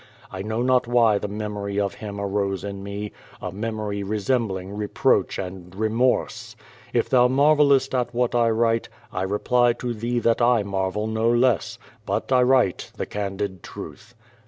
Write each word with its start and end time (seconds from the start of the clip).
I 0.31 0.41
know 0.41 0.63
not 0.63 0.87
why 0.87 1.19
the 1.19 1.27
memory 1.27 1.79
of 1.79 1.93
him 1.93 2.19
arose 2.19 2.63
in 2.63 2.81
me, 2.81 3.11
a 3.39 3.51
memory 3.51 4.01
resembling 4.01 4.75
reproach 4.75 5.37
and 5.37 5.75
remorse. 5.75 6.55
If 6.91 7.07
thou 7.07 7.27
marvellest 7.27 7.93
at 7.93 8.11
what 8.11 8.33
1 8.33 8.49
write, 8.49 8.89
I 9.13 9.21
reply 9.21 9.73
to 9.73 9.93
thee 9.93 10.17
that 10.17 10.41
I 10.41 10.63
marvel 10.63 11.05
no 11.05 11.29
less, 11.31 11.77
but 12.03 12.31
1 12.31 12.47
write 12.47 12.91
the 12.97 13.05
candid 13.05 13.61
truth. 13.61 14.15